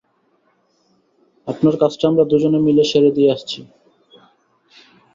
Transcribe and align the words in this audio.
আপনার 1.47 1.75
কাজটা 1.81 2.05
আমরা 2.07 2.23
দুজনে 2.31 2.59
মিলে 2.65 2.83
সেরে 2.91 3.11
দিয়ে 3.17 3.33
আসছি। 3.35 3.59